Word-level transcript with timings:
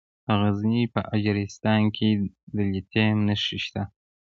د 0.25 0.29
غزني 0.41 0.83
په 0.93 1.01
اجرستان 1.15 1.81
کې 1.95 2.09
د 2.55 2.57
لیتیم 2.71 3.17
نښې 3.27 3.57
شته. 3.65 3.83